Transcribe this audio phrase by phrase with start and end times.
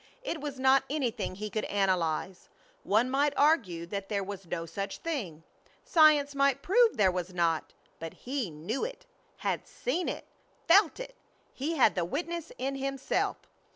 [0.23, 2.49] It was not anything he could analyze.
[2.83, 5.43] One might argue that there was no such thing,
[5.85, 9.05] science might prove there was not, but he knew it,
[9.37, 10.25] had seen it,
[10.67, 11.13] felt it!
[11.53, 13.37] He had the witness in himself.